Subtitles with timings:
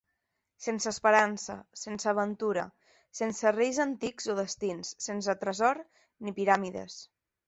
[0.67, 2.63] Sense esperança, sense aventura,
[3.19, 5.83] sense reis antics o destins, sense tresor
[6.29, 6.97] ni piràmides.